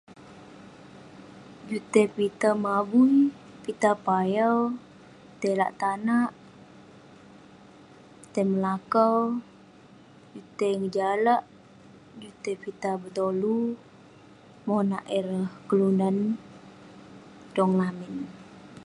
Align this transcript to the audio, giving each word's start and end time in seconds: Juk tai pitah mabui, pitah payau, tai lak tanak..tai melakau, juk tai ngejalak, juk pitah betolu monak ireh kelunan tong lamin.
Juk 1.67 1.83
tai 1.91 2.05
pitah 2.15 2.55
mabui, 2.63 3.15
pitah 3.63 3.95
payau, 4.05 4.57
tai 5.39 5.53
lak 5.61 5.71
tanak..tai 5.81 8.43
melakau, 8.51 9.17
juk 10.33 10.47
tai 10.57 10.73
ngejalak, 10.81 11.43
juk 12.19 12.35
pitah 12.63 12.95
betolu 13.01 13.59
monak 14.67 15.03
ireh 15.17 15.49
kelunan 15.67 16.17
tong 17.55 17.71
lamin. 17.81 18.13